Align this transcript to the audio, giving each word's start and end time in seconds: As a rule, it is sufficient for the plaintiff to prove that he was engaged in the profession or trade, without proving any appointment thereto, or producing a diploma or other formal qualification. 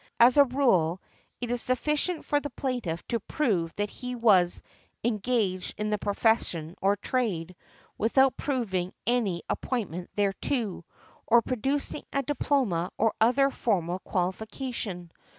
As 0.19 0.35
a 0.37 0.45
rule, 0.45 0.99
it 1.41 1.51
is 1.51 1.61
sufficient 1.61 2.25
for 2.25 2.39
the 2.39 2.49
plaintiff 2.49 3.05
to 3.09 3.19
prove 3.19 3.71
that 3.75 3.91
he 3.91 4.15
was 4.15 4.63
engaged 5.03 5.75
in 5.77 5.91
the 5.91 5.99
profession 5.99 6.73
or 6.81 6.95
trade, 6.95 7.55
without 7.99 8.35
proving 8.35 8.93
any 9.05 9.43
appointment 9.47 10.09
thereto, 10.15 10.85
or 11.27 11.43
producing 11.43 12.01
a 12.11 12.23
diploma 12.23 12.89
or 12.97 13.13
other 13.21 13.51
formal 13.51 13.99
qualification. 13.99 15.11